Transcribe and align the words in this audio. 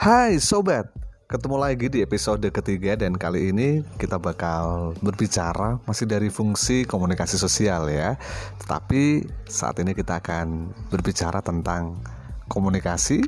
Hai 0.00 0.40
sobat, 0.40 0.88
ketemu 1.28 1.60
lagi 1.60 1.92
di 1.92 2.00
episode 2.00 2.48
ketiga 2.48 2.96
dan 2.96 3.20
kali 3.20 3.52
ini 3.52 3.84
kita 4.00 4.16
bakal 4.16 4.96
berbicara 5.04 5.76
masih 5.84 6.08
dari 6.08 6.32
fungsi 6.32 6.88
komunikasi 6.88 7.36
sosial 7.36 7.84
ya. 7.92 8.16
Tetapi 8.64 9.28
saat 9.44 9.76
ini 9.76 9.92
kita 9.92 10.24
akan 10.24 10.72
berbicara 10.88 11.44
tentang 11.44 12.00
komunikasi 12.48 13.20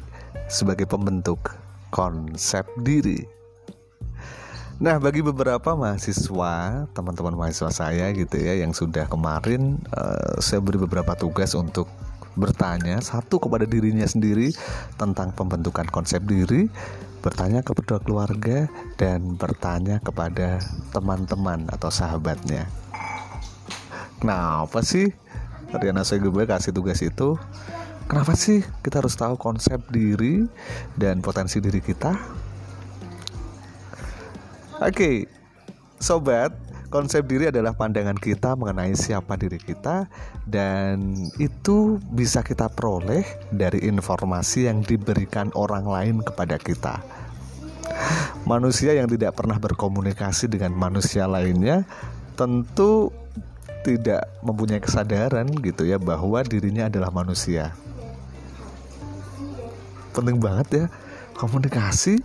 sebagai 0.49 0.89
pembentuk 0.89 1.53
konsep 1.93 2.65
diri. 2.81 3.21
Nah, 4.81 4.97
bagi 4.97 5.21
beberapa 5.21 5.77
mahasiswa, 5.77 6.89
teman-teman 6.97 7.37
mahasiswa 7.37 7.69
saya 7.69 8.09
gitu 8.17 8.41
ya 8.41 8.65
yang 8.65 8.73
sudah 8.73 9.05
kemarin 9.13 9.77
uh, 9.93 10.41
saya 10.41 10.65
beri 10.65 10.81
beberapa 10.81 11.13
tugas 11.21 11.53
untuk 11.53 11.85
bertanya 12.35 13.01
satu 13.05 13.37
kepada 13.43 13.69
dirinya 13.69 14.05
sendiri 14.05 14.53
tentang 14.97 15.33
pembentukan 15.37 15.85
konsep 15.93 16.25
diri, 16.25 16.69
bertanya 17.21 17.63
kepada 17.63 18.03
keluarga 18.03 18.67
dan 18.99 19.37
bertanya 19.39 20.03
kepada 20.03 20.59
teman-teman 20.91 21.69
atau 21.71 21.89
sahabatnya. 21.93 22.67
Kenapa 24.23 24.83
sih 24.87 25.11
Riana 25.73 26.05
gue 26.05 26.45
kasih 26.45 26.73
tugas 26.77 27.01
itu? 27.01 27.41
Kenapa 28.07 28.37
sih 28.37 28.61
kita 28.85 29.01
harus 29.01 29.17
tahu 29.17 29.41
konsep 29.41 29.81
diri 29.89 30.45
dan 31.01 31.25
potensi 31.25 31.65
diri 31.65 31.81
kita? 31.81 32.13
Oke, 34.83 35.31
sobat, 36.03 36.51
Konsep 36.93 37.25
diri 37.25 37.49
adalah 37.49 37.73
pandangan 37.73 38.21
kita 38.21 38.53
mengenai 38.53 38.93
siapa 38.93 39.33
diri 39.41 39.57
kita 39.57 40.13
dan 40.45 41.17
itu 41.41 41.97
bisa 42.13 42.45
kita 42.45 42.69
peroleh 42.69 43.25
dari 43.49 43.89
informasi 43.89 44.69
yang 44.69 44.85
diberikan 44.85 45.49
orang 45.57 45.89
lain 45.89 46.21
kepada 46.21 46.61
kita. 46.61 47.01
Manusia 48.45 48.93
yang 48.93 49.09
tidak 49.09 49.41
pernah 49.41 49.57
berkomunikasi 49.57 50.53
dengan 50.53 50.77
manusia 50.77 51.25
lainnya 51.25 51.89
tentu 52.37 53.09
tidak 53.89 54.29
mempunyai 54.45 54.85
kesadaran 54.85 55.49
gitu 55.65 55.89
ya 55.89 55.97
bahwa 55.97 56.45
dirinya 56.45 56.93
adalah 56.93 57.09
manusia. 57.09 57.73
Penting 60.13 60.37
banget 60.37 60.69
ya 60.77 60.85
komunikasi 61.41 62.21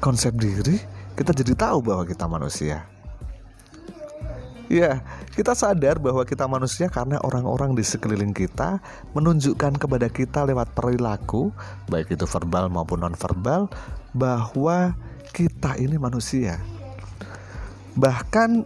konsep 0.00 0.32
diri 0.40 0.80
kita 1.12 1.36
jadi 1.36 1.52
tahu 1.52 1.84
bahwa 1.84 2.08
kita 2.08 2.24
manusia. 2.24 2.91
Ya, 4.70 5.02
kita 5.34 5.58
sadar 5.58 5.98
bahwa 5.98 6.22
kita 6.22 6.46
manusia 6.46 6.86
karena 6.86 7.18
orang-orang 7.26 7.74
di 7.74 7.82
sekeliling 7.82 8.30
kita 8.30 8.78
menunjukkan 9.12 9.74
kepada 9.80 10.06
kita 10.06 10.46
lewat 10.46 10.70
perilaku, 10.76 11.50
baik 11.90 12.14
itu 12.14 12.24
verbal 12.24 12.70
maupun 12.70 13.02
non-verbal, 13.02 13.66
bahwa 14.14 14.94
kita 15.34 15.74
ini 15.80 15.98
manusia. 15.98 16.60
Bahkan 17.98 18.64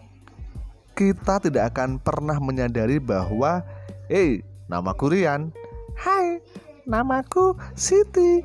kita 0.97 1.43
tidak 1.43 1.75
akan 1.75 1.99
pernah 1.99 2.37
menyadari 2.39 3.01
bahwa, 3.01 3.65
"Hei, 4.09 4.45
namaku 4.69 5.13
Rian." 5.13 5.51
"Hai, 5.97 6.41
namaku 6.85 7.57
Siti." 7.75 8.45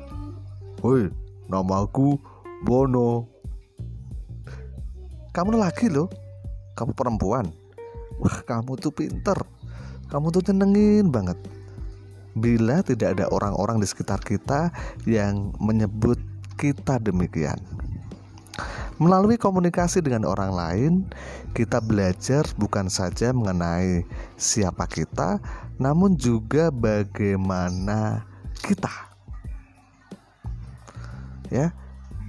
"Woi, 0.80 1.08
namaku 1.46 2.16
Bono." 2.64 3.28
Kamu 5.32 5.56
laki 5.56 5.88
loh 5.88 6.12
kamu 6.72 6.92
perempuan? 6.96 7.52
Wah 8.20 8.38
kamu 8.44 8.78
tuh 8.80 8.92
pinter. 8.94 9.36
Kamu 10.08 10.28
tuh 10.28 10.44
nyenengin 10.50 11.08
banget. 11.08 11.40
Bila 12.32 12.80
tidak 12.80 13.16
ada 13.18 13.28
orang-orang 13.28 13.80
di 13.80 13.86
sekitar 13.88 14.20
kita 14.24 14.72
yang 15.04 15.52
menyebut 15.60 16.16
kita 16.56 17.00
demikian. 17.00 17.60
Melalui 19.00 19.40
komunikasi 19.40 20.04
dengan 20.04 20.28
orang 20.28 20.52
lain, 20.52 20.92
kita 21.56 21.82
belajar 21.82 22.46
bukan 22.54 22.86
saja 22.86 23.34
mengenai 23.34 24.06
siapa 24.38 24.86
kita, 24.86 25.42
namun 25.80 26.14
juga 26.14 26.70
bagaimana 26.70 28.22
kita. 28.62 28.92
Ya, 31.50 31.74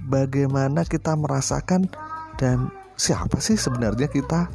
bagaimana 0.04 0.84
kita 0.84 1.16
merasakan 1.16 1.88
dan 2.36 2.68
siapa 2.94 3.42
sih 3.42 3.58
sebenarnya 3.58 4.06
kita? 4.06 4.46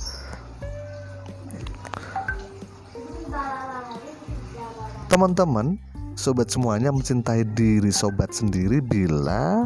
Teman-teman, 5.10 5.76
sobat 6.14 6.54
semuanya 6.54 6.94
mencintai 6.94 7.42
diri 7.58 7.90
sobat 7.90 8.30
sendiri 8.30 8.78
bila 8.78 9.66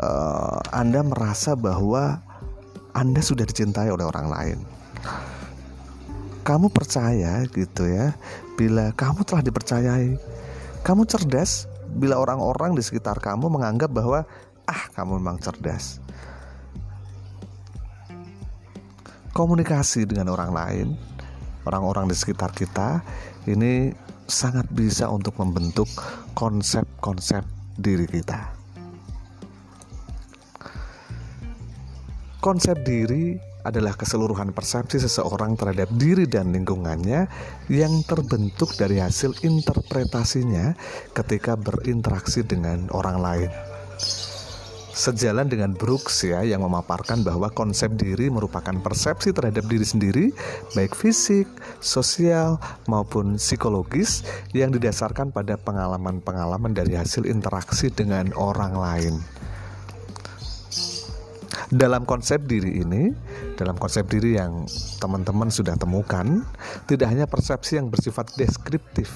uh, 0.00 0.58
Anda 0.72 1.04
merasa 1.04 1.52
bahwa 1.52 2.24
Anda 2.96 3.20
sudah 3.20 3.44
dicintai 3.44 3.92
oleh 3.92 4.08
orang 4.08 4.26
lain. 4.32 4.58
Kamu 6.46 6.72
percaya 6.72 7.44
gitu 7.52 7.84
ya, 7.84 8.16
bila 8.56 8.94
kamu 8.96 9.28
telah 9.28 9.44
dipercayai. 9.44 10.16
Kamu 10.80 11.04
cerdas 11.04 11.68
bila 11.92 12.16
orang-orang 12.16 12.72
di 12.78 12.82
sekitar 12.82 13.18
kamu 13.20 13.50
menganggap 13.52 13.92
bahwa 13.92 14.24
ah 14.64 14.82
kamu 14.94 15.18
memang 15.20 15.42
cerdas 15.42 16.05
komunikasi 19.36 20.08
dengan 20.08 20.32
orang 20.32 20.50
lain, 20.56 20.88
orang-orang 21.68 22.08
di 22.08 22.16
sekitar 22.16 22.56
kita, 22.56 23.04
ini 23.44 23.92
sangat 24.24 24.64
bisa 24.72 25.12
untuk 25.12 25.36
membentuk 25.36 25.84
konsep-konsep 26.32 27.44
diri 27.76 28.08
kita. 28.08 28.56
Konsep 32.40 32.80
diri 32.80 33.36
adalah 33.66 33.92
keseluruhan 33.92 34.56
persepsi 34.56 35.04
seseorang 35.04 35.58
terhadap 35.58 35.90
diri 36.00 36.24
dan 36.24 36.56
lingkungannya 36.56 37.28
yang 37.68 37.92
terbentuk 38.08 38.72
dari 38.78 39.02
hasil 39.02 39.36
interpretasinya 39.44 40.72
ketika 41.12 41.58
berinteraksi 41.60 42.40
dengan 42.46 42.88
orang 42.94 43.18
lain. 43.20 43.50
Sejalan 44.96 45.44
dengan 45.44 45.76
Brooks 45.76 46.24
ya 46.24 46.40
yang 46.40 46.64
memaparkan 46.64 47.20
bahwa 47.20 47.52
konsep 47.52 47.92
diri 48.00 48.32
merupakan 48.32 48.72
persepsi 48.80 49.28
terhadap 49.28 49.68
diri 49.68 49.84
sendiri 49.84 50.24
baik 50.72 50.96
fisik, 50.96 51.44
sosial 51.84 52.56
maupun 52.88 53.36
psikologis 53.36 54.24
yang 54.56 54.72
didasarkan 54.72 55.36
pada 55.36 55.60
pengalaman-pengalaman 55.60 56.72
dari 56.72 56.96
hasil 56.96 57.28
interaksi 57.28 57.92
dengan 57.92 58.32
orang 58.40 58.72
lain. 58.72 59.14
Dalam 61.68 62.08
konsep 62.08 62.48
diri 62.48 62.80
ini, 62.80 63.12
dalam 63.60 63.76
konsep 63.76 64.08
diri 64.08 64.40
yang 64.40 64.64
teman-teman 64.96 65.52
sudah 65.52 65.76
temukan, 65.76 66.40
tidak 66.88 67.12
hanya 67.12 67.28
persepsi 67.28 67.76
yang 67.76 67.92
bersifat 67.92 68.32
deskriptif, 68.40 69.12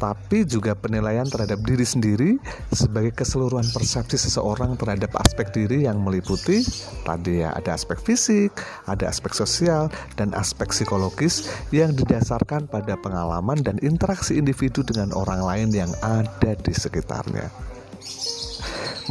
tapi 0.00 0.48
juga 0.48 0.72
penilaian 0.72 1.28
terhadap 1.28 1.60
diri 1.60 1.84
sendiri 1.84 2.30
sebagai 2.72 3.12
keseluruhan 3.12 3.68
persepsi 3.68 4.16
seseorang 4.16 4.80
terhadap 4.80 5.12
aspek 5.20 5.52
diri 5.52 5.84
yang 5.84 6.00
meliputi 6.00 6.64
tadi 7.04 7.44
ya 7.44 7.52
ada 7.52 7.76
aspek 7.76 8.00
fisik, 8.00 8.50
ada 8.88 9.12
aspek 9.12 9.36
sosial 9.36 9.92
dan 10.16 10.32
aspek 10.32 10.72
psikologis 10.72 11.52
yang 11.68 11.92
didasarkan 11.92 12.64
pada 12.66 12.96
pengalaman 12.96 13.60
dan 13.60 13.76
interaksi 13.84 14.40
individu 14.40 14.80
dengan 14.80 15.12
orang 15.12 15.44
lain 15.44 15.68
yang 15.70 15.92
ada 16.00 16.56
di 16.56 16.72
sekitarnya. 16.72 17.52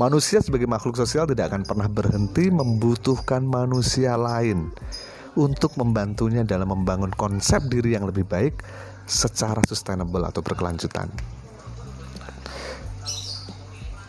Manusia 0.01 0.39
sebagai 0.39 0.65
makhluk 0.65 0.95
sosial 0.95 1.27
tidak 1.27 1.53
akan 1.53 1.67
pernah 1.67 1.91
berhenti 1.91 2.47
membutuhkan 2.49 3.43
manusia 3.43 4.15
lain 4.15 4.71
untuk 5.37 5.75
membantunya 5.75 6.41
dalam 6.47 6.71
membangun 6.71 7.11
konsep 7.13 7.61
diri 7.67 7.93
yang 7.99 8.07
lebih 8.07 8.25
baik 8.25 8.63
secara 9.09 9.65
sustainable 9.65 10.21
atau 10.21 10.45
berkelanjutan. 10.45 11.09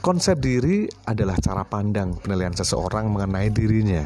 Konsep 0.00 0.40
diri 0.40 0.88
adalah 1.08 1.36
cara 1.40 1.64
pandang 1.64 2.16
penilaian 2.20 2.56
seseorang 2.56 3.08
mengenai 3.12 3.52
dirinya. 3.52 4.04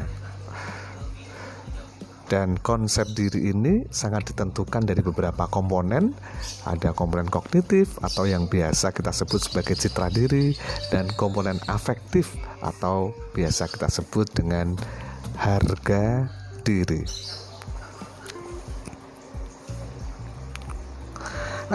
Dan 2.25 2.57
konsep 2.59 3.05
diri 3.13 3.53
ini 3.53 3.85
sangat 3.93 4.33
ditentukan 4.33 4.83
dari 4.83 4.99
beberapa 4.99 5.45
komponen. 5.47 6.11
Ada 6.67 6.91
komponen 6.91 7.29
kognitif 7.29 7.95
atau 8.01 8.25
yang 8.27 8.49
biasa 8.49 8.91
kita 8.91 9.13
sebut 9.13 9.45
sebagai 9.45 9.77
citra 9.77 10.09
diri 10.09 10.57
dan 10.89 11.07
komponen 11.15 11.61
afektif 11.69 12.33
atau 12.65 13.13
biasa 13.37 13.69
kita 13.69 13.87
sebut 13.87 14.27
dengan 14.35 14.73
harga 15.37 16.27
diri. 16.65 17.05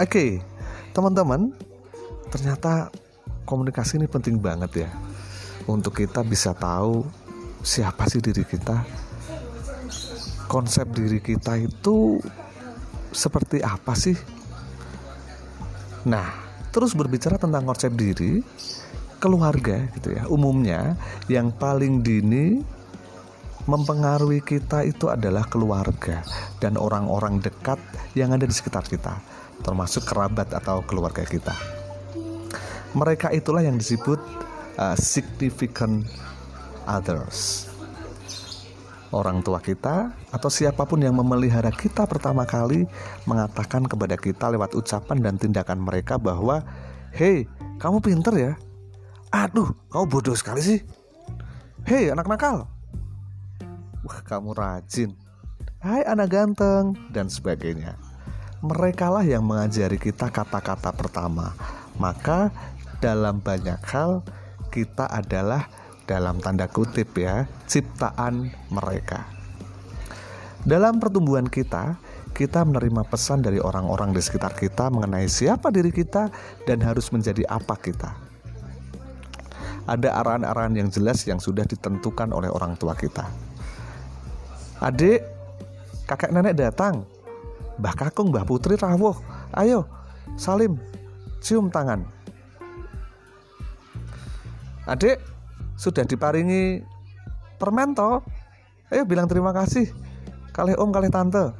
Oke, 0.01 0.41
teman-teman, 0.97 1.53
ternyata 2.33 2.89
komunikasi 3.45 4.01
ini 4.01 4.09
penting 4.09 4.41
banget 4.41 4.89
ya 4.89 4.89
untuk 5.69 5.93
kita 5.93 6.25
bisa 6.25 6.57
tahu 6.57 7.05
siapa 7.61 8.09
sih 8.09 8.17
diri 8.17 8.41
kita. 8.41 8.81
Konsep 10.49 10.89
diri 10.89 11.21
kita 11.21 11.53
itu 11.61 12.17
seperti 13.13 13.61
apa 13.61 13.93
sih? 13.93 14.17
Nah, 16.09 16.33
terus 16.73 16.97
berbicara 16.97 17.37
tentang 17.37 17.61
konsep 17.61 17.93
diri, 17.93 18.41
keluarga 19.21 19.85
gitu 20.01 20.17
ya. 20.17 20.25
Umumnya 20.33 20.97
yang 21.29 21.53
paling 21.53 22.01
dini 22.01 22.57
mempengaruhi 23.69 24.41
kita 24.41 24.81
itu 24.81 25.13
adalah 25.13 25.45
keluarga 25.45 26.25
dan 26.57 26.73
orang-orang 26.81 27.37
dekat 27.37 27.77
yang 28.17 28.33
ada 28.33 28.49
di 28.49 28.53
sekitar 28.57 28.81
kita, 28.89 29.21
termasuk 29.61 30.05
kerabat 30.05 30.51
atau 30.51 30.81
keluarga 30.83 31.23
kita. 31.25 31.53
Mereka 32.91 33.31
itulah 33.31 33.63
yang 33.63 33.79
disebut 33.79 34.19
uh, 34.75 34.97
significant 34.99 36.05
others. 36.83 37.69
Orang 39.11 39.43
tua 39.43 39.59
kita 39.59 40.15
atau 40.31 40.47
siapa 40.47 40.87
pun 40.87 41.03
yang 41.03 41.15
memelihara 41.15 41.71
kita 41.71 42.07
pertama 42.07 42.47
kali 42.47 42.87
mengatakan 43.27 43.83
kepada 43.83 44.15
kita 44.15 44.51
lewat 44.51 44.71
ucapan 44.71 45.19
dan 45.19 45.35
tindakan 45.35 45.83
mereka 45.83 46.15
bahwa, 46.15 46.63
"Hei, 47.11 47.43
kamu 47.75 47.99
pinter 47.99 48.33
ya? 48.35 48.53
Aduh, 49.31 49.71
kamu 49.91 50.05
bodoh 50.07 50.35
sekali 50.35 50.63
sih. 50.63 50.79
Hei, 51.87 52.13
anak 52.13 52.29
nakal, 52.29 52.69
wah 54.05 54.19
kamu 54.21 54.53
rajin, 54.53 55.17
hai 55.81 56.05
anak 56.05 56.29
ganteng, 56.29 56.93
dan 57.09 57.25
sebagainya. 57.25 57.97
Mereka 58.61 59.09
lah 59.09 59.25
yang 59.25 59.41
mengajari 59.41 59.97
kita 59.97 60.29
kata-kata 60.29 60.93
pertama. 60.93 61.57
Maka 61.97 62.53
dalam 63.01 63.41
banyak 63.41 63.81
hal 63.89 64.21
kita 64.69 65.09
adalah 65.09 65.65
dalam 66.05 66.37
tanda 66.37 66.69
kutip 66.69 67.17
ya, 67.17 67.49
ciptaan 67.65 68.53
mereka. 68.69 69.25
Dalam 70.61 71.01
pertumbuhan 71.01 71.49
kita, 71.49 71.97
kita 72.37 72.61
menerima 72.61 73.01
pesan 73.09 73.41
dari 73.41 73.57
orang-orang 73.57 74.13
di 74.13 74.21
sekitar 74.21 74.53
kita 74.53 74.93
mengenai 74.93 75.25
siapa 75.25 75.73
diri 75.73 75.89
kita 75.89 76.29
dan 76.69 76.85
harus 76.85 77.09
menjadi 77.09 77.41
apa 77.49 77.73
kita. 77.81 78.13
Ada 79.89 80.21
arahan-arahan 80.21 80.77
yang 80.77 80.89
jelas 80.93 81.25
yang 81.25 81.41
sudah 81.41 81.65
ditentukan 81.65 82.29
oleh 82.29 82.53
orang 82.53 82.77
tua 82.77 82.93
kita. 82.93 83.25
Adik, 84.85 85.25
kakek 86.05 86.29
nenek 86.29 86.53
datang. 86.53 87.20
Mbah 87.81 87.97
Kakung, 87.97 88.29
Mbah 88.29 88.45
Putri 88.45 88.77
rawuh. 88.77 89.17
Ayo, 89.57 89.89
salim, 90.37 90.77
cium 91.41 91.73
tangan. 91.73 92.05
Adik, 94.85 95.17
sudah 95.73 96.05
diparingi 96.05 96.85
permen 97.57 97.97
toh? 97.97 98.21
Ayo 98.93 99.01
bilang 99.09 99.25
terima 99.25 99.49
kasih. 99.49 99.89
Kali 100.53 100.77
om, 100.77 100.93
kali 100.93 101.09
tante. 101.09 101.57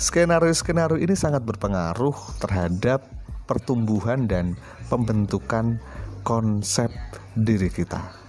Skenario-skenario 0.00 0.96
ini 0.96 1.12
sangat 1.12 1.44
berpengaruh 1.44 2.40
terhadap 2.40 3.04
pertumbuhan 3.44 4.24
dan 4.24 4.56
pembentukan 4.88 5.76
konsep 6.24 6.88
diri 7.36 7.68
kita. 7.68 8.25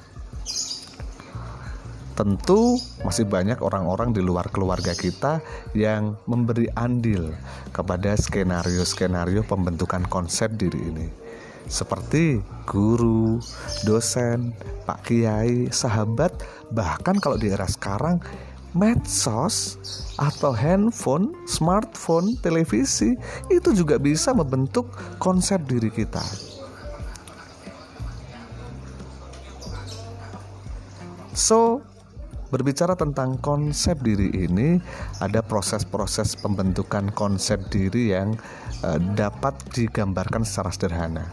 Tentu 2.17 2.81
masih 3.05 3.29
banyak 3.29 3.61
orang-orang 3.61 4.09
di 4.09 4.25
luar 4.25 4.49
keluarga 4.49 4.97
kita 4.97 5.37
yang 5.77 6.17
memberi 6.25 6.65
andil 6.73 7.29
kepada 7.69 8.17
skenario-skenario 8.17 9.45
pembentukan 9.45 10.01
konsep 10.09 10.49
diri 10.57 10.81
ini. 10.81 11.07
Seperti 11.69 12.41
guru, 12.65 13.37
dosen, 13.85 14.49
pak 14.89 15.05
kiai, 15.05 15.69
sahabat, 15.69 16.33
bahkan 16.73 17.21
kalau 17.21 17.37
di 17.37 17.53
era 17.53 17.69
sekarang 17.69 18.17
medsos 18.73 19.77
atau 20.17 20.57
handphone, 20.57 21.37
smartphone, 21.45 22.33
televisi 22.41 23.13
itu 23.53 23.77
juga 23.77 24.01
bisa 24.01 24.33
membentuk 24.33 24.89
konsep 25.21 25.61
diri 25.69 25.93
kita. 25.93 26.25
So, 31.37 31.85
Berbicara 32.47 32.95
tentang 32.95 33.43
konsep 33.43 33.99
diri 33.99 34.31
ini, 34.31 34.79
ada 35.19 35.43
proses-proses 35.43 36.39
pembentukan 36.39 37.11
konsep 37.11 37.59
diri 37.67 38.15
yang 38.15 38.39
uh, 38.87 38.95
dapat 39.19 39.59
digambarkan 39.75 40.47
secara 40.47 40.71
sederhana. 40.71 41.27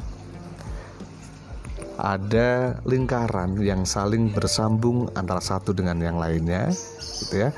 Ada 1.94 2.82
lingkaran 2.82 3.62
yang 3.62 3.86
saling 3.86 4.34
bersambung 4.34 5.06
antara 5.14 5.38
satu 5.38 5.70
dengan 5.70 6.02
yang 6.02 6.18
lainnya, 6.18 6.74
gitu 7.22 7.46
ya. 7.46 7.54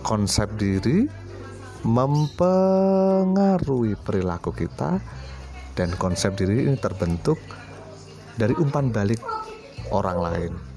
Konsep 0.00 0.56
diri 0.56 1.04
mempengaruhi 1.84 4.00
perilaku 4.00 4.56
kita 4.56 4.96
dan 5.76 5.92
konsep 6.00 6.32
diri 6.40 6.64
ini 6.64 6.80
terbentuk 6.80 7.36
dari 8.40 8.56
umpan 8.56 8.88
balik 8.88 9.20
orang 9.92 10.18
lain 10.24 10.73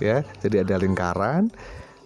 ya. 0.00 0.26
Jadi 0.42 0.64
ada 0.64 0.76
lingkaran 0.80 1.52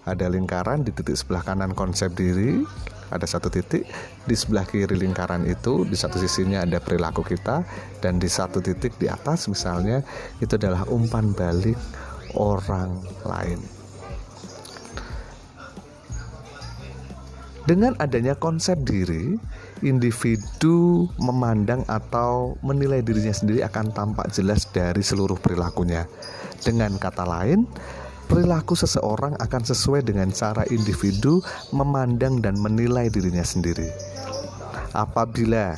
ada 0.04 0.28
lingkaran 0.28 0.84
di 0.84 0.92
titik 0.92 1.16
sebelah 1.16 1.40
kanan 1.40 1.72
konsep 1.72 2.12
diri 2.12 2.60
ada 3.08 3.24
satu 3.24 3.48
titik. 3.48 3.88
Di 4.24 4.36
sebelah 4.36 4.68
kiri 4.68 4.96
lingkaran 4.96 5.48
itu 5.48 5.88
di 5.88 5.96
satu 5.96 6.20
sisinya 6.20 6.64
ada 6.64 6.80
perilaku 6.80 7.24
kita 7.24 7.64
dan 8.04 8.20
di 8.20 8.28
satu 8.28 8.60
titik 8.60 8.96
di 9.00 9.08
atas 9.08 9.48
misalnya 9.48 10.04
itu 10.44 10.56
adalah 10.60 10.84
umpan 10.92 11.32
balik 11.32 11.76
orang 12.34 13.00
lain 13.24 13.73
dengan 17.64 17.96
adanya 17.96 18.36
konsep 18.36 18.76
diri 18.84 19.40
individu 19.80 21.08
memandang 21.16 21.80
atau 21.88 22.60
menilai 22.60 23.00
dirinya 23.00 23.32
sendiri 23.32 23.64
akan 23.64 23.92
tampak 23.96 24.32
jelas 24.36 24.68
dari 24.68 25.00
seluruh 25.00 25.40
perilakunya. 25.40 26.04
Dengan 26.60 26.96
kata 27.00 27.24
lain, 27.24 27.64
perilaku 28.28 28.76
seseorang 28.76 29.36
akan 29.40 29.62
sesuai 29.64 30.04
dengan 30.04 30.32
cara 30.32 30.64
individu 30.68 31.40
memandang 31.72 32.40
dan 32.40 32.56
menilai 32.60 33.08
dirinya 33.08 33.44
sendiri. 33.44 33.88
Apabila, 34.92 35.76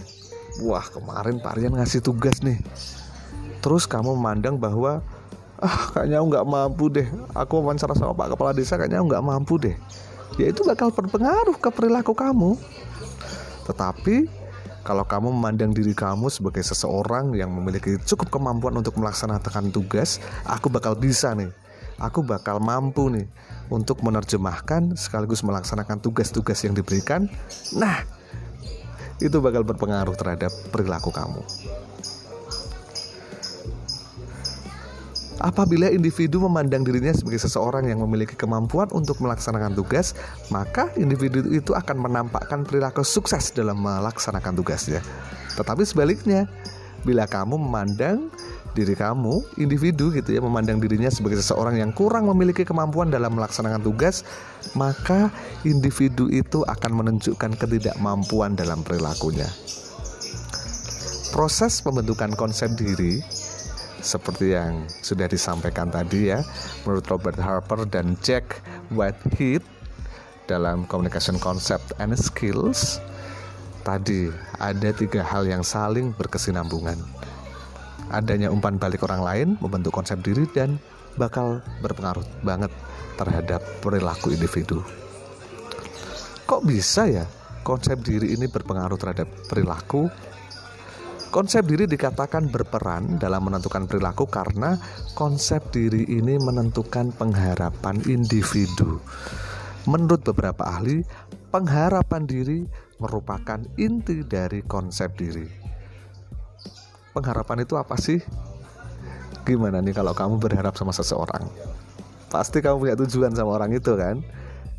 wah 0.62 0.86
kemarin 0.90 1.38
Pak 1.42 1.54
Rian 1.58 1.74
ngasih 1.74 2.02
tugas 2.02 2.42
nih, 2.42 2.60
terus 3.62 3.88
kamu 3.88 4.14
memandang 4.14 4.58
bahwa 4.60 5.00
ah 5.56 5.88
kayaknya 5.96 6.20
aku 6.20 6.26
nggak 6.36 6.46
mampu 6.46 6.84
deh, 6.92 7.08
aku 7.32 7.64
wawancara 7.64 7.96
sama 7.96 8.12
Pak 8.12 8.36
Kepala 8.36 8.52
Desa 8.52 8.76
kayaknya 8.76 9.00
aku 9.00 9.08
nggak 9.08 9.25
mampu 9.25 9.54
deh, 9.56 9.76
ya 10.35 10.50
itu 10.50 10.66
bakal 10.66 10.90
berpengaruh 10.90 11.54
ke 11.56 11.71
perilaku 11.71 12.12
kamu. 12.12 12.59
Tetapi 13.66 14.26
kalau 14.87 15.02
kamu 15.02 15.35
memandang 15.35 15.75
diri 15.75 15.95
kamu 15.95 16.30
sebagai 16.30 16.62
seseorang 16.62 17.35
yang 17.35 17.50
memiliki 17.50 17.99
cukup 18.06 18.30
kemampuan 18.30 18.78
untuk 18.78 18.95
melaksanakan 18.95 19.75
tugas, 19.75 20.23
aku 20.47 20.71
bakal 20.71 20.95
bisa 20.95 21.35
nih. 21.35 21.50
Aku 21.97 22.23
bakal 22.23 22.62
mampu 22.62 23.09
nih 23.11 23.26
untuk 23.73 24.04
menerjemahkan 24.04 24.95
sekaligus 24.95 25.42
melaksanakan 25.42 25.99
tugas-tugas 25.99 26.62
yang 26.62 26.76
diberikan. 26.76 27.26
Nah, 27.75 28.04
itu 29.18 29.40
bakal 29.40 29.64
berpengaruh 29.64 30.14
terhadap 30.14 30.52
perilaku 30.71 31.09
kamu. 31.09 31.40
Apabila 35.46 35.86
individu 35.86 36.42
memandang 36.42 36.82
dirinya 36.82 37.14
sebagai 37.14 37.38
seseorang 37.38 37.86
yang 37.86 38.02
memiliki 38.02 38.34
kemampuan 38.34 38.90
untuk 38.90 39.22
melaksanakan 39.22 39.78
tugas, 39.78 40.18
maka 40.50 40.90
individu 40.98 41.38
itu 41.54 41.70
akan 41.70 42.02
menampakkan 42.02 42.66
perilaku 42.66 43.06
sukses 43.06 43.54
dalam 43.54 43.78
melaksanakan 43.78 44.58
tugasnya. 44.58 44.98
Tetapi 45.54 45.86
sebaliknya, 45.86 46.50
bila 47.06 47.30
kamu 47.30 47.62
memandang 47.62 48.26
diri 48.74 48.98
kamu, 48.98 49.38
individu 49.62 50.10
gitu 50.10 50.34
ya, 50.34 50.42
memandang 50.42 50.82
dirinya 50.82 51.14
sebagai 51.14 51.38
seseorang 51.38 51.78
yang 51.78 51.94
kurang 51.94 52.26
memiliki 52.26 52.66
kemampuan 52.66 53.14
dalam 53.14 53.38
melaksanakan 53.38 53.86
tugas, 53.86 54.26
maka 54.74 55.30
individu 55.62 56.26
itu 56.26 56.66
akan 56.66 57.06
menunjukkan 57.06 57.54
ketidakmampuan 57.54 58.58
dalam 58.58 58.82
perilakunya. 58.82 59.46
Proses 61.30 61.78
pembentukan 61.86 62.34
konsep 62.34 62.74
diri 62.74 63.22
seperti 64.06 64.54
yang 64.54 64.86
sudah 65.02 65.26
disampaikan 65.26 65.90
tadi 65.90 66.30
ya 66.30 66.46
menurut 66.86 67.02
Robert 67.10 67.34
Harper 67.42 67.82
dan 67.90 68.14
Jack 68.22 68.62
Whitehead 68.94 69.66
dalam 70.46 70.86
Communication 70.86 71.42
Concept 71.42 71.90
and 71.98 72.14
Skills 72.14 73.02
tadi 73.82 74.30
ada 74.62 74.94
tiga 74.94 75.26
hal 75.26 75.46
yang 75.46 75.66
saling 75.66 76.14
berkesinambungan. 76.14 76.98
Adanya 78.14 78.54
umpan 78.54 78.78
balik 78.78 79.02
orang 79.02 79.22
lain 79.22 79.48
membentuk 79.58 79.90
konsep 79.90 80.22
diri 80.22 80.46
dan 80.54 80.78
bakal 81.18 81.58
berpengaruh 81.82 82.22
banget 82.46 82.70
terhadap 83.18 83.58
perilaku 83.82 84.30
individu. 84.30 84.86
Kok 86.46 86.62
bisa 86.62 87.10
ya 87.10 87.26
konsep 87.66 87.98
diri 88.06 88.38
ini 88.38 88.46
berpengaruh 88.46 88.94
terhadap 88.94 89.26
perilaku 89.50 90.06
Konsep 91.37 91.69
diri 91.69 91.85
dikatakan 91.85 92.49
berperan 92.49 93.21
dalam 93.21 93.45
menentukan 93.45 93.85
perilaku 93.85 94.25
karena 94.25 94.81
konsep 95.12 95.69
diri 95.69 96.09
ini 96.09 96.40
menentukan 96.40 97.12
pengharapan 97.12 98.00
individu. 98.09 99.05
Menurut 99.85 100.25
beberapa 100.25 100.64
ahli, 100.64 101.05
pengharapan 101.52 102.25
diri 102.25 102.64
merupakan 102.97 103.61
inti 103.76 104.25
dari 104.25 104.64
konsep 104.64 105.12
diri. 105.12 105.45
Pengharapan 107.12 107.69
itu 107.69 107.76
apa 107.76 108.00
sih? 108.00 108.16
Gimana 109.45 109.85
nih 109.85 109.93
kalau 109.93 110.16
kamu 110.16 110.40
berharap 110.40 110.73
sama 110.73 110.97
seseorang? 110.97 111.45
Pasti 112.33 112.64
kamu 112.64 112.81
punya 112.81 112.97
tujuan 112.97 113.37
sama 113.37 113.61
orang 113.61 113.76
itu 113.76 113.93
kan? 113.93 114.25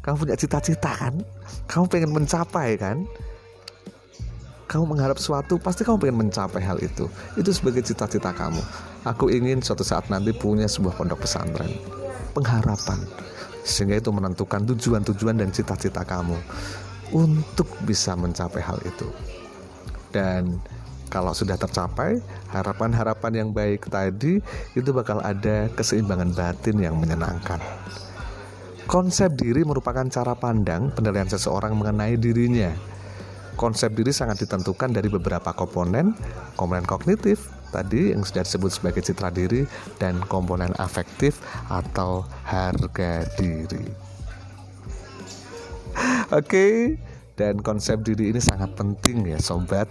Kamu 0.02 0.26
punya 0.26 0.34
cita-cita 0.34 0.90
kan? 0.90 1.22
Kamu 1.70 1.86
pengen 1.86 2.18
mencapai 2.18 2.82
kan? 2.82 3.06
Kamu 4.77 4.93
mengharap 4.93 5.17
suatu, 5.17 5.57
pasti 5.57 5.81
kamu 5.81 5.98
pengen 5.98 6.29
mencapai 6.29 6.62
hal 6.62 6.77
itu. 6.77 7.10
Itu 7.34 7.50
sebagai 7.50 7.81
cita-cita 7.81 8.29
kamu. 8.29 8.62
Aku 9.10 9.25
ingin 9.34 9.57
suatu 9.57 9.81
saat 9.81 10.05
nanti 10.13 10.29
punya 10.38 10.69
sebuah 10.69 10.93
pondok 10.93 11.25
pesantren. 11.25 11.81
Pengharapan. 12.38 13.01
Sehingga 13.65 13.98
itu 13.98 14.13
menentukan 14.13 14.69
tujuan-tujuan 14.69 15.41
dan 15.41 15.50
cita-cita 15.50 16.05
kamu 16.05 16.38
untuk 17.10 17.65
bisa 17.89 18.13
mencapai 18.13 18.62
hal 18.62 18.77
itu. 18.86 19.10
Dan 20.13 20.62
kalau 21.10 21.34
sudah 21.34 21.57
tercapai, 21.57 22.22
harapan-harapan 22.53 23.34
yang 23.34 23.50
baik 23.50 23.89
tadi 23.89 24.38
itu 24.77 24.89
bakal 24.93 25.25
ada 25.25 25.74
keseimbangan 25.74 26.38
batin 26.38 26.77
yang 26.77 27.01
menyenangkan. 27.01 27.57
Konsep 28.86 29.34
diri 29.41 29.65
merupakan 29.65 30.05
cara 30.05 30.38
pandang 30.38 30.93
penilaian 30.93 31.25
seseorang 31.25 31.74
mengenai 31.74 32.13
dirinya. 32.13 32.97
Konsep 33.58 33.98
diri 33.98 34.14
sangat 34.14 34.46
ditentukan 34.46 34.94
dari 34.94 35.10
beberapa 35.10 35.50
komponen, 35.50 36.14
komponen 36.54 36.86
kognitif 36.86 37.50
tadi 37.74 38.14
yang 38.14 38.22
sudah 38.22 38.46
disebut 38.46 38.70
sebagai 38.70 39.02
citra 39.02 39.34
diri 39.34 39.66
dan 39.98 40.22
komponen 40.30 40.70
afektif 40.78 41.42
atau 41.66 42.22
harga 42.46 43.26
diri. 43.42 43.90
Oke, 46.38 47.02
dan 47.34 47.58
konsep 47.66 48.06
diri 48.06 48.30
ini 48.30 48.38
sangat 48.38 48.78
penting 48.78 49.26
ya 49.26 49.42
sobat. 49.42 49.90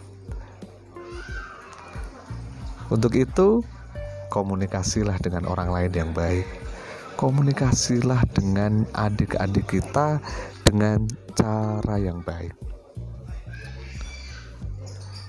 Untuk 2.86 3.18
itu, 3.18 3.66
komunikasilah 4.30 5.18
dengan 5.18 5.42
orang 5.50 5.74
lain 5.74 5.92
yang 6.06 6.10
baik. 6.14 6.46
Komunikasilah 7.18 8.22
dengan 8.30 8.86
adik-adik 8.94 9.66
kita 9.66 10.22
dengan 10.62 11.02
cara 11.34 11.98
yang 11.98 12.22
baik. 12.22 12.75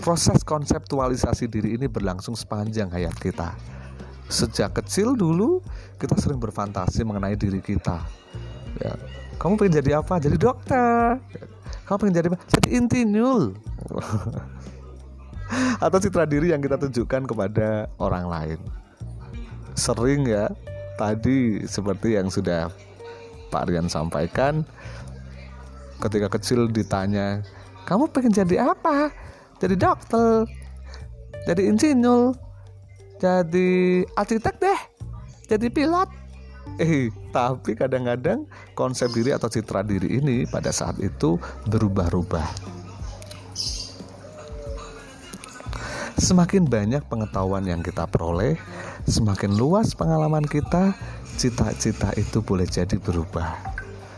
Proses 0.07 0.39
konseptualisasi 0.39 1.51
diri 1.51 1.75
ini 1.75 1.91
berlangsung 1.91 2.31
sepanjang 2.31 2.87
hayat 2.95 3.11
kita. 3.19 3.51
Sejak 4.31 4.79
kecil 4.79 5.19
dulu 5.19 5.59
kita 5.99 6.15
sering 6.15 6.39
berfantasi 6.39 7.03
mengenai 7.03 7.35
diri 7.35 7.59
kita. 7.59 8.07
Ya, 8.79 8.95
kamu 9.35 9.59
pengen 9.59 9.83
jadi 9.83 9.99
apa? 9.99 10.15
Jadi 10.15 10.39
dokter. 10.39 11.19
Kamu 11.83 11.97
pengen 11.99 12.23
jadi 12.23 12.27
apa? 12.31 12.39
Jadi 12.39 12.67
intinyul. 12.79 13.51
atau 15.83 15.97
citra 15.99 16.23
diri 16.23 16.55
yang 16.55 16.63
kita 16.63 16.79
tunjukkan 16.79 17.27
kepada 17.27 17.91
orang 17.99 18.31
lain. 18.31 18.59
Sering 19.75 20.23
ya, 20.23 20.47
tadi 20.95 21.67
seperti 21.67 22.15
yang 22.15 22.31
sudah 22.31 22.71
Pak 23.51 23.67
Rian 23.67 23.91
sampaikan, 23.91 24.63
ketika 25.99 26.31
kecil 26.31 26.71
ditanya, 26.71 27.43
kamu 27.83 28.07
pengen 28.07 28.31
jadi 28.31 28.71
apa? 28.71 29.11
Jadi 29.57 29.75
dokter, 29.75 30.45
jadi 31.49 31.61
insinyur, 31.65 32.37
jadi 33.17 33.69
arsitek 34.13 34.55
deh, 34.61 34.79
jadi 35.49 35.67
pilot. 35.73 36.09
Eh, 36.77 37.09
tapi 37.33 37.73
kadang-kadang 37.73 38.45
konsep 38.77 39.09
diri 39.15 39.33
atau 39.33 39.49
citra 39.49 39.81
diri 39.81 40.19
ini 40.19 40.45
pada 40.45 40.69
saat 40.69 40.99
itu 41.01 41.39
berubah-ubah 41.65 42.77
Semakin 46.17 46.65
banyak 46.65 47.05
pengetahuan 47.05 47.61
yang 47.69 47.85
kita 47.85 48.09
peroleh, 48.09 48.57
semakin 49.05 49.53
luas 49.53 49.93
pengalaman 49.93 50.41
kita, 50.43 50.97
cita-cita 51.37 52.09
itu 52.17 52.41
boleh 52.41 52.65
jadi 52.65 52.97
berubah. 52.97 53.53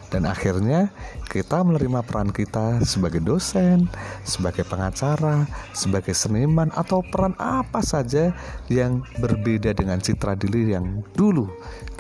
Dan 0.10 0.26
akhirnya 0.26 0.90
kita 1.30 1.62
menerima 1.62 2.02
peran 2.02 2.34
kita 2.34 2.82
sebagai 2.82 3.22
dosen, 3.22 3.86
sebagai 4.26 4.66
pengacara, 4.66 5.46
sebagai 5.72 6.18
seniman 6.18 6.74
atau 6.74 7.06
peran 7.06 7.38
apa 7.38 7.86
saja 7.86 8.34
yang 8.74 9.06
berbeda 9.22 9.78
dengan 9.78 10.02
citra 10.02 10.34
diri 10.34 10.74
yang 10.74 11.06
dulu 11.14 11.46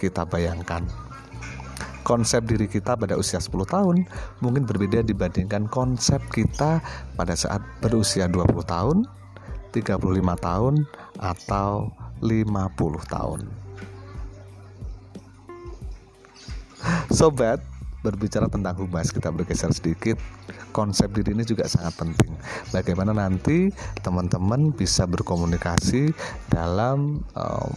kita 0.01 0.25
bayangkan 0.25 0.81
konsep 2.09 2.41
diri 2.49 2.65
kita 2.65 2.97
pada 2.97 3.13
usia 3.13 3.37
10 3.37 3.53
tahun 3.69 4.01
mungkin 4.41 4.65
berbeda 4.65 5.05
dibandingkan 5.05 5.69
konsep 5.69 6.17
kita 6.33 6.81
pada 7.13 7.37
saat 7.37 7.61
berusia 7.85 8.25
20 8.25 8.65
tahun 8.65 9.05
35 9.69 10.01
tahun 10.41 10.75
atau 11.21 11.93
50 12.19 13.13
tahun. 13.13 13.39
Sobat, 17.13 17.59
berbicara 18.09 18.49
tentang 18.49 18.73
humas 18.81 19.13
kita 19.13 19.29
bergeser 19.29 19.69
sedikit. 19.69 20.17
Konsep 20.73 21.13
diri 21.13 21.37
ini 21.37 21.45
juga 21.45 21.69
sangat 21.69 21.97
penting. 21.97 22.33
Bagaimana 22.73 23.13
nanti 23.13 23.69
teman-teman 24.01 24.73
bisa 24.73 25.05
berkomunikasi 25.05 26.13
dalam 26.49 27.21
um, 27.37 27.73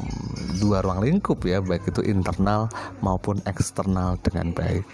dua 0.60 0.80
ruang 0.80 1.04
lingkup 1.04 1.44
ya 1.44 1.60
baik 1.60 1.88
itu 1.88 2.00
internal 2.08 2.72
maupun 3.04 3.40
eksternal 3.44 4.16
dengan 4.24 4.56
baik. 4.56 4.84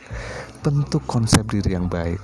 Bentuk 0.62 1.02
konsep 1.06 1.46
diri 1.46 1.74
yang 1.78 1.86
baik. 1.86 2.18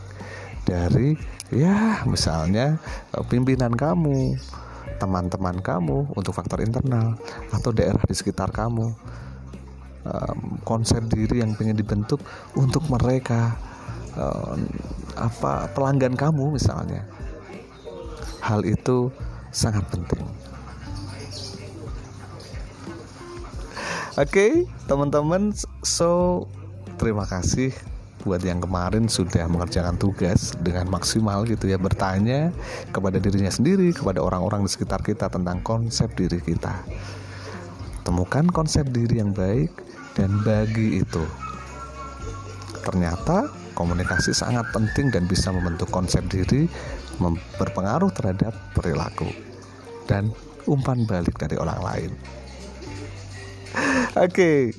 Dari 0.67 1.15
ya 1.55 2.03
misalnya 2.09 2.83
pimpinan 3.31 3.75
kamu 3.75 4.35
teman-teman 4.99 5.59
kamu 5.61 6.15
untuk 6.15 6.33
faktor 6.33 6.63
internal 6.63 7.19
atau 7.51 7.71
daerah 7.75 8.01
di 8.07 8.15
sekitar 8.15 8.55
kamu 8.55 8.95
um, 10.05 10.61
konsep 10.63 11.05
diri 11.11 11.41
yang 11.41 11.57
pengen 11.57 11.77
dibentuk 11.77 12.21
untuk 12.55 12.85
mereka 12.89 13.57
um, 14.17 14.65
apa 15.17 15.69
pelanggan 15.73 16.15
kamu 16.15 16.57
misalnya. 16.57 17.05
Hal 18.45 18.63
itu 18.69 19.09
sangat 19.51 19.89
penting. 19.89 20.25
Oke 24.15 24.31
okay, 24.31 24.53
teman-teman 24.87 25.51
so 25.83 26.45
terima 27.03 27.27
kasih 27.27 27.75
buat 28.25 28.41
yang 28.41 28.63
kemarin 28.63 29.11
sudah 29.11 29.45
mengerjakan 29.51 30.01
tugas 30.01 30.57
dengan 30.65 30.89
maksimal 30.89 31.45
gitu 31.45 31.69
ya 31.69 31.77
bertanya 31.77 32.55
kepada 32.89 33.21
dirinya 33.21 33.53
sendiri 33.53 33.93
kepada 33.93 34.25
orang-orang 34.25 34.65
di 34.65 34.71
sekitar 34.73 35.05
kita 35.05 35.29
tentang 35.29 35.61
konsep 35.61 36.09
diri 36.17 36.41
kita. 36.41 36.73
Temukan 38.07 38.49
konsep 38.49 38.89
diri 38.89 39.21
yang 39.21 39.37
baik 39.37 39.73
dan 40.15 40.31
bagi 40.43 41.03
itu 41.03 41.25
ternyata 42.83 43.51
komunikasi 43.75 44.31
sangat 44.31 44.67
penting 44.71 45.11
dan 45.11 45.27
bisa 45.27 45.51
membentuk 45.51 45.91
konsep 45.91 46.23
diri 46.31 46.71
berpengaruh 47.59 48.11
terhadap 48.15 48.55
perilaku 48.75 49.31
dan 50.07 50.31
umpan 50.67 51.07
balik 51.07 51.39
dari 51.39 51.59
orang 51.59 51.81
lain 51.83 52.11
oke 54.15 54.31
okay, 54.31 54.71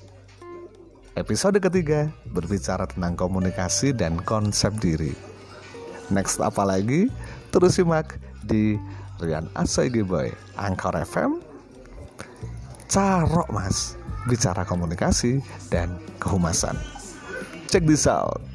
Episode 1.16 1.64
ketiga 1.64 2.12
berbicara 2.28 2.92
tentang 2.92 3.16
komunikasi 3.16 3.96
dan 3.96 4.20
konsep 4.20 4.76
diri. 4.84 5.16
Next 6.12 6.44
apa 6.44 6.68
lagi? 6.68 7.08
Terus 7.56 7.80
simak 7.80 8.20
di 8.44 8.76
Rian 9.24 9.48
Asoy 9.56 9.88
Boy 10.04 10.36
Angkor 10.60 10.92
FM. 10.92 11.40
Carok 12.92 13.48
mas, 13.48 13.96
bicara 14.26 14.66
komunikasi 14.66 15.42
dan 15.70 15.94
kehumasan. 16.22 16.78
Check 17.70 17.86
this 17.86 18.06
out. 18.06 18.55